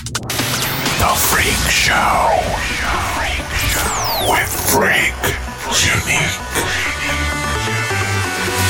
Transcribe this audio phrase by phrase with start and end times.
[0.00, 1.92] The Freaq Show.
[3.12, 4.32] Freaq Show.
[4.32, 5.12] With Freak
[5.84, 6.40] Unique.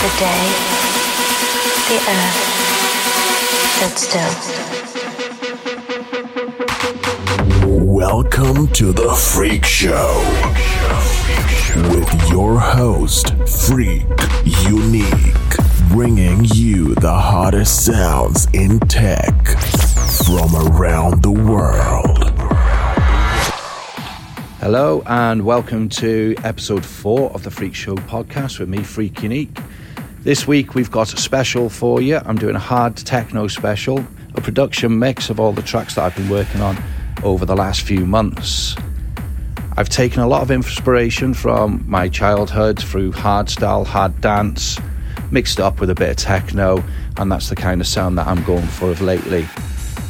[0.01, 0.45] The day
[1.87, 2.41] the earth
[3.77, 4.35] stood still.
[7.85, 10.11] Welcome to The Freaq Show.
[11.97, 13.35] With your host,
[13.69, 14.09] Freak
[14.69, 15.37] Unique.
[15.91, 19.35] Bringing you the hottest sounds in tech
[20.31, 22.19] from around the world.
[24.61, 29.59] Hello, and welcome to episode four of the Freaq Show podcast with me, Freak Unique.
[30.21, 32.21] This week we've got a special for you.
[32.25, 36.15] I'm doing a hard techno special, a production mix of all the tracks that I've
[36.15, 36.81] been working on
[37.25, 38.77] over the last few months.
[39.77, 44.79] I've taken a lot of inspiration from my childhood through hardstyle, hard dance,
[45.33, 46.85] mixed up with a bit of techno,
[47.17, 49.49] and that's the kind of sound that I'm going for of lately.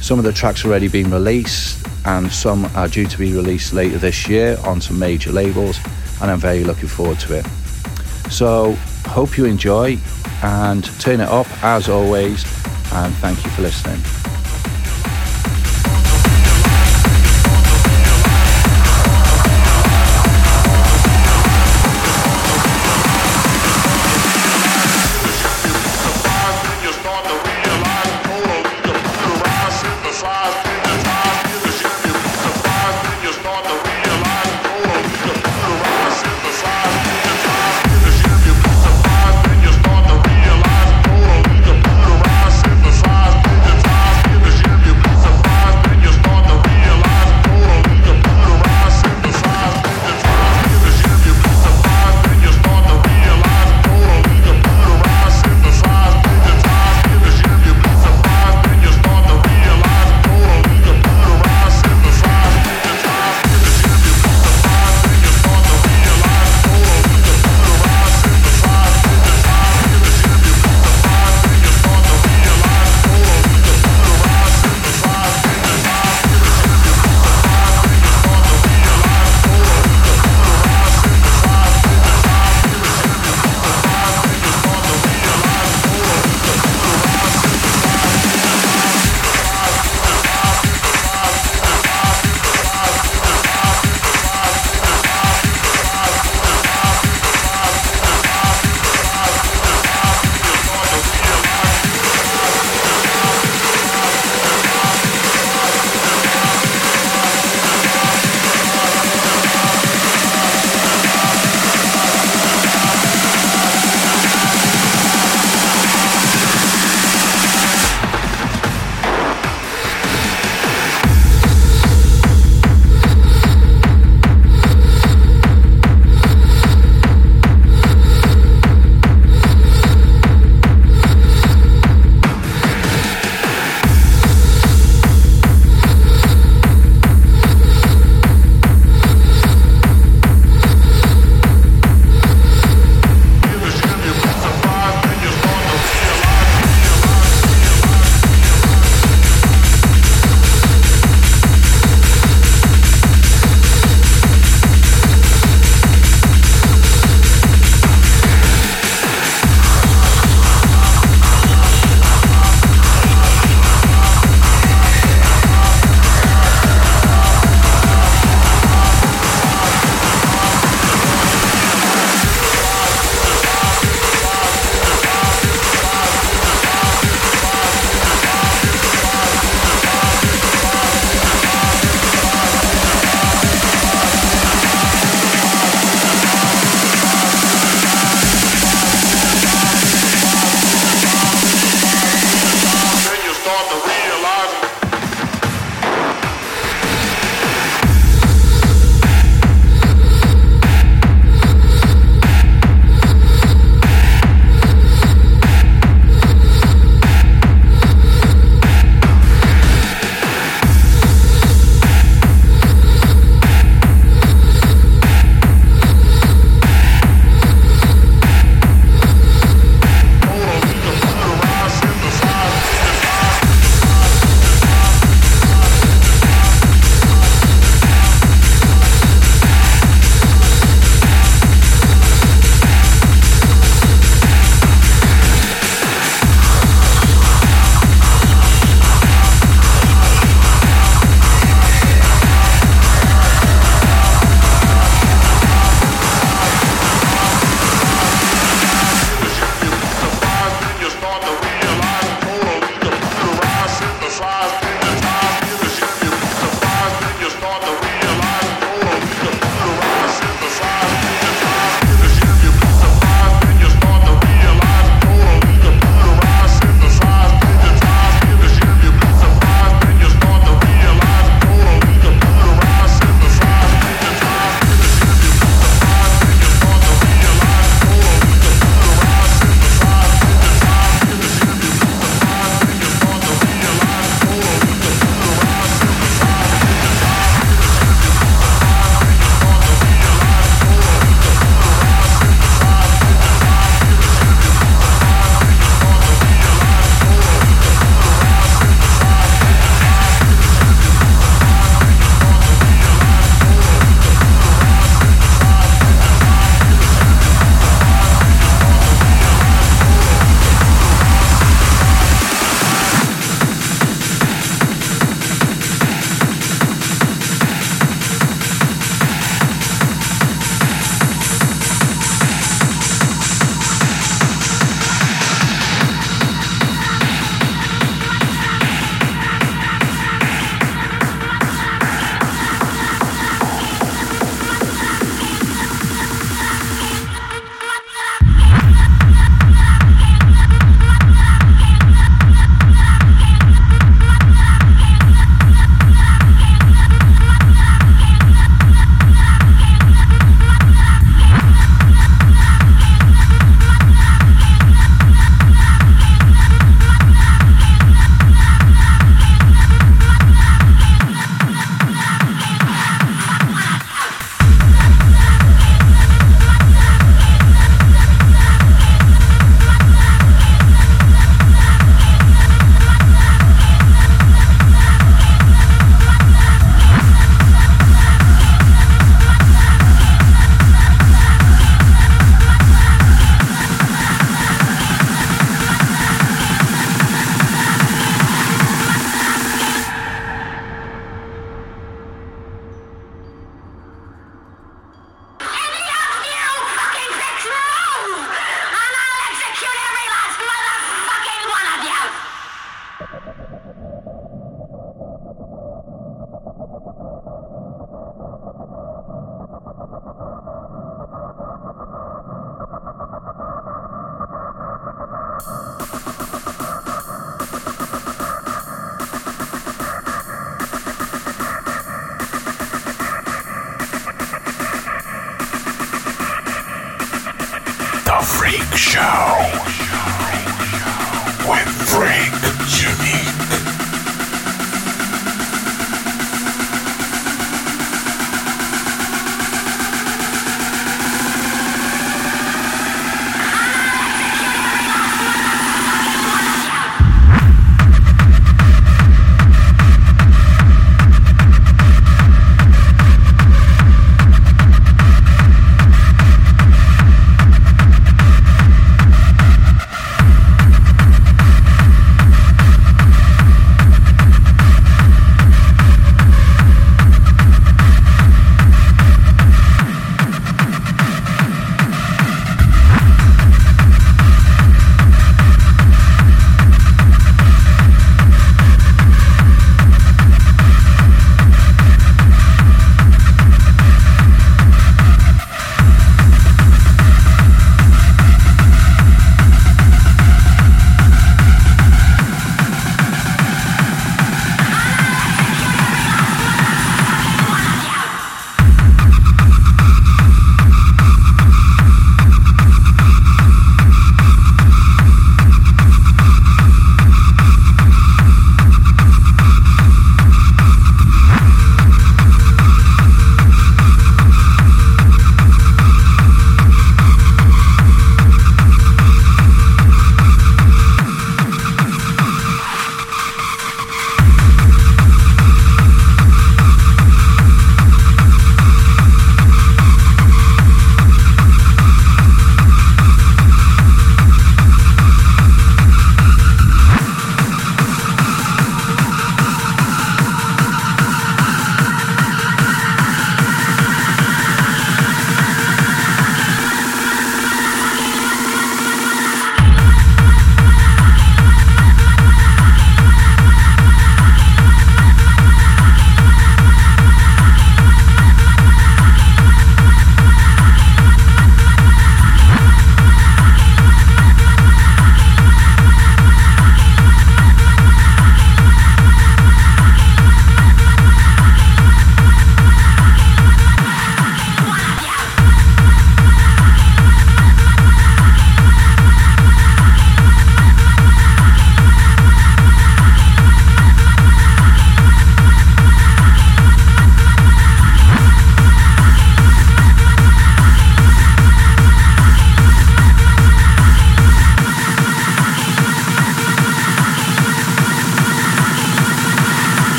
[0.00, 3.98] Some of the tracks already been released, and some are due to be released later
[3.98, 5.78] this year on some major labels,
[6.22, 7.46] and I'm very looking forward to it.
[8.30, 8.72] So,
[9.06, 9.98] hope you enjoy
[10.42, 12.44] and turn it up as always,
[12.92, 14.00] and thank you for listening.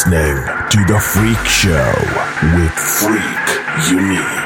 [0.00, 0.36] Listening
[0.70, 1.92] to The Freaq Show
[2.56, 4.39] with Freak Unique.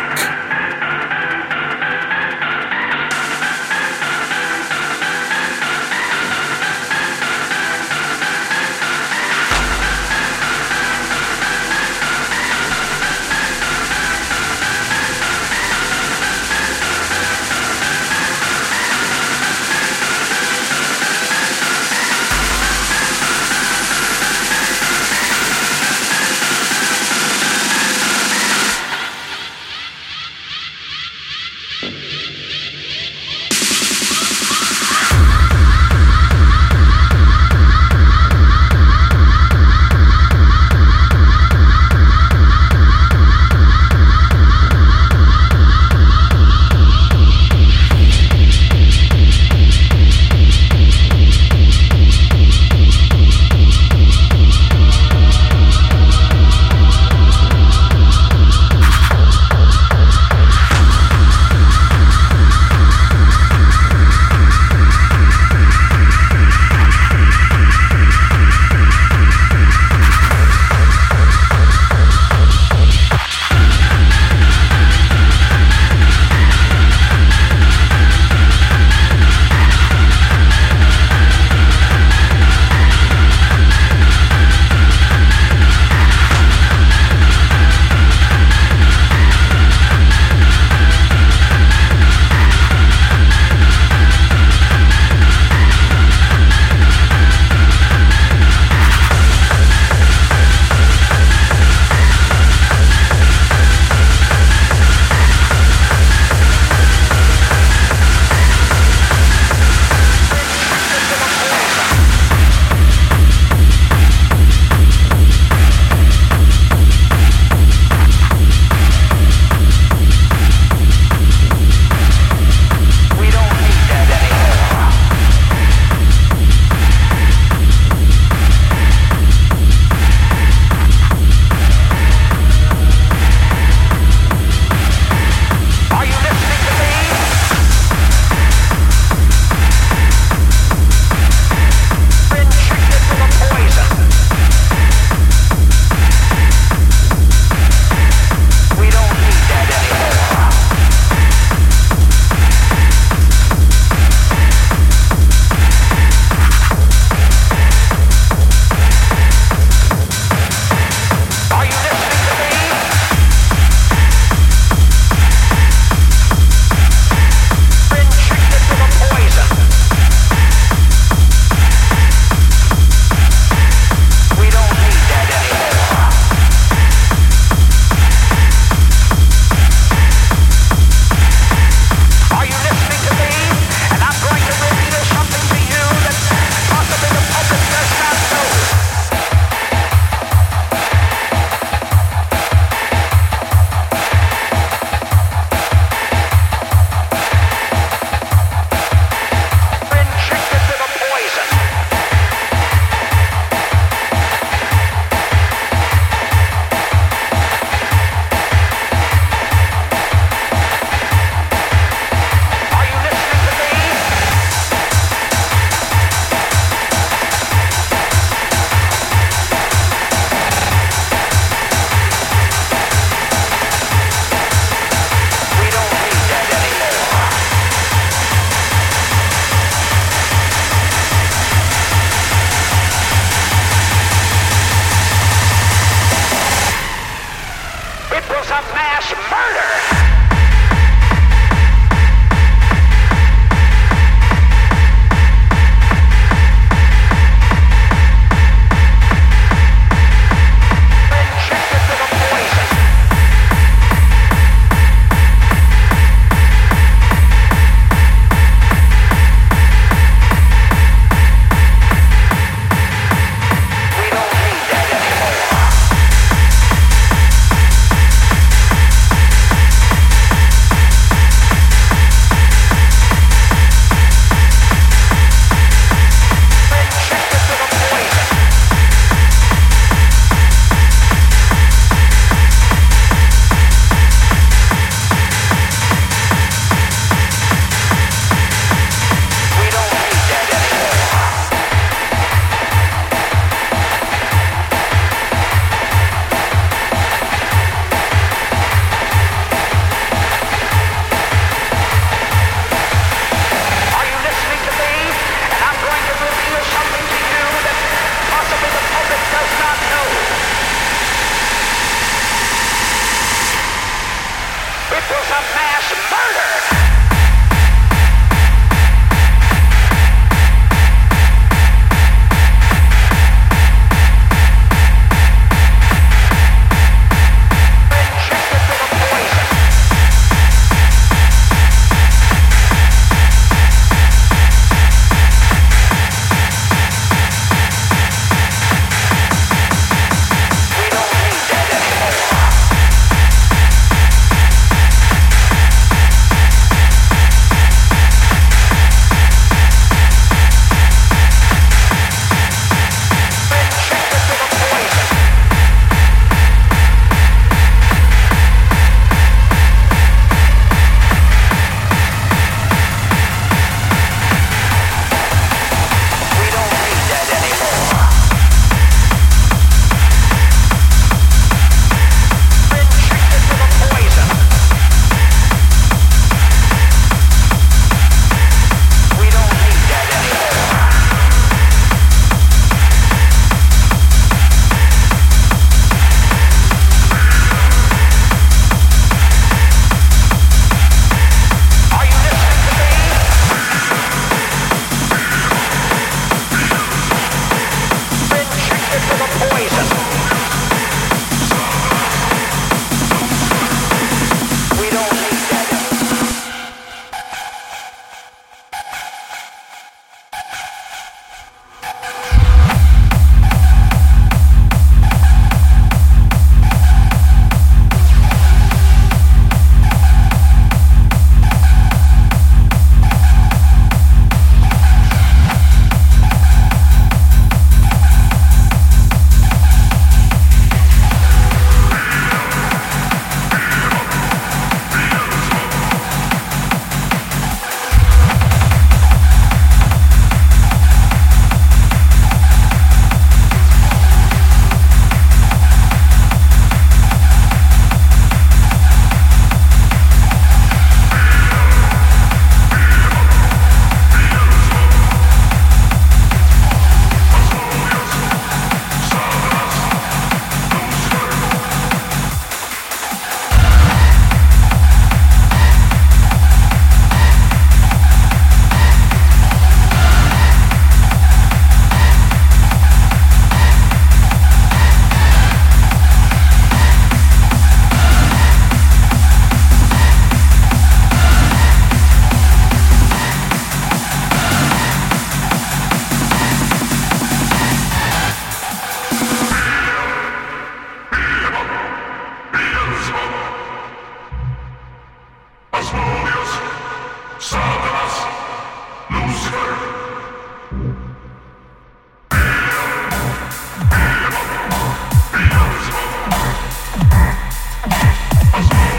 [508.55, 508.94] Thank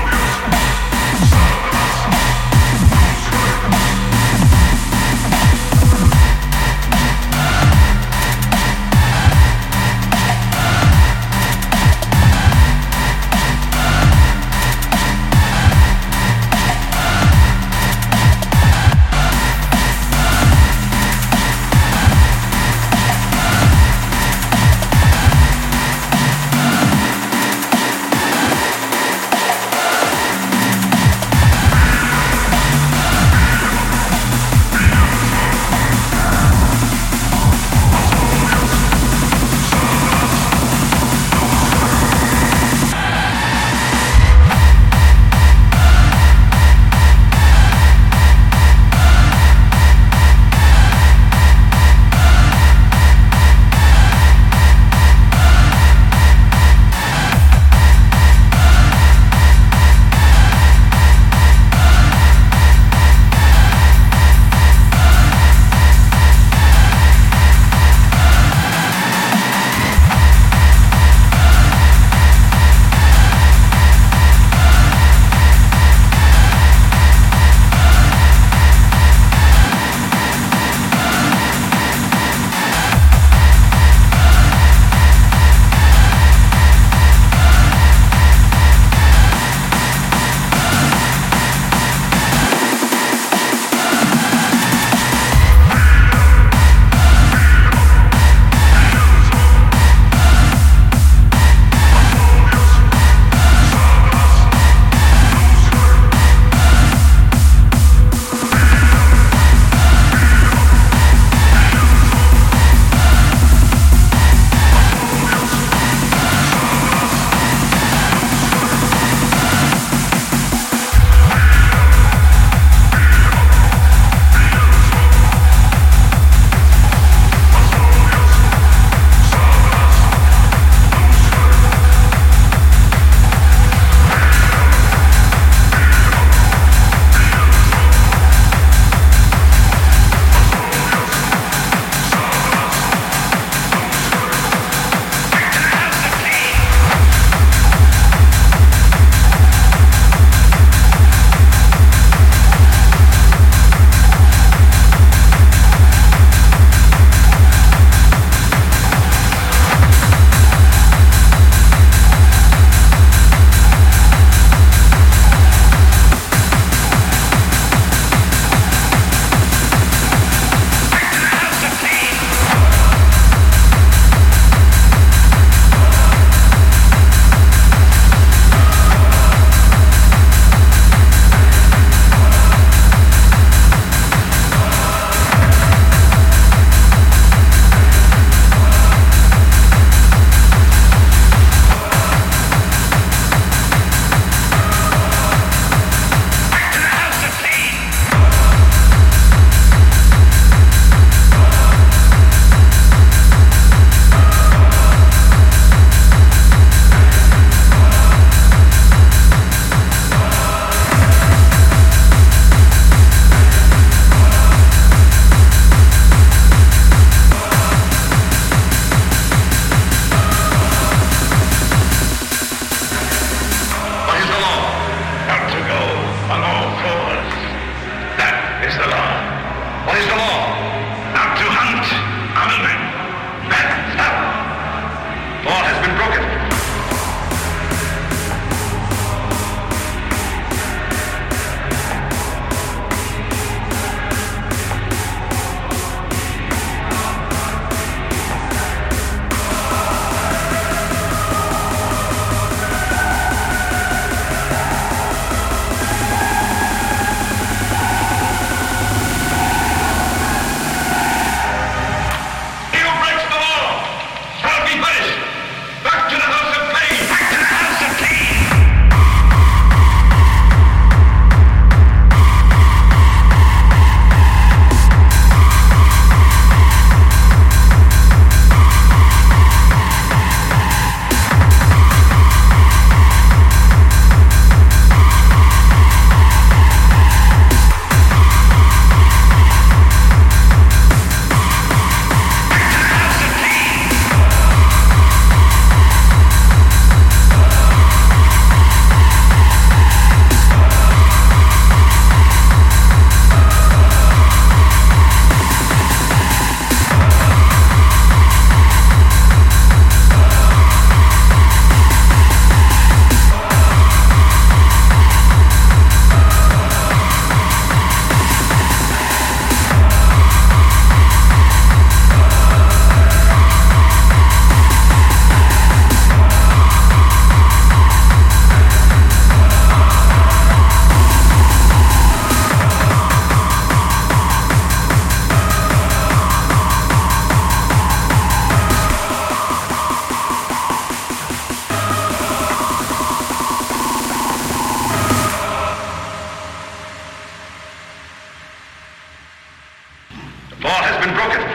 [350.57, 351.54] The law has been broken.